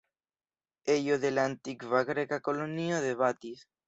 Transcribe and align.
Ejo 0.93 1.19
de 1.25 1.29
la 1.35 1.43
antikva 1.49 2.01
Greka 2.07 2.39
kolonio 2.47 3.03
de 3.05 3.13
Batis. 3.21 3.63